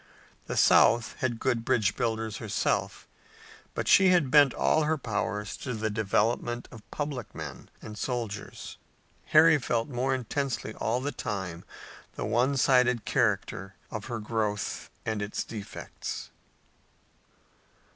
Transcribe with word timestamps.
The 0.47 0.57
South 0.57 1.13
had 1.19 1.39
good 1.39 1.63
bridge 1.63 1.95
builders 1.95 2.37
herself, 2.37 3.07
but 3.75 3.87
she 3.87 4.07
had 4.09 4.31
bent 4.31 4.51
all 4.51 4.81
her 4.85 4.97
powers 4.97 5.55
to 5.57 5.75
the 5.75 5.91
development 5.91 6.67
of 6.71 6.89
public 6.89 7.35
men 7.35 7.69
and 7.83 7.95
soldiers. 7.95 8.77
Harry 9.25 9.59
felt 9.59 9.89
more 9.89 10.15
intensely 10.15 10.73
all 10.73 11.01
the 11.01 11.11
time 11.11 11.63
the 12.15 12.25
one 12.25 12.57
sided 12.57 13.05
character 13.05 13.75
of 13.91 14.05
her 14.05 14.17
growth 14.19 14.89
and 15.05 15.21
its 15.21 15.43
defects. 15.43 16.31